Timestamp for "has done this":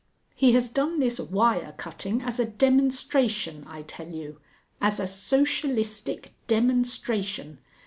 0.53-1.19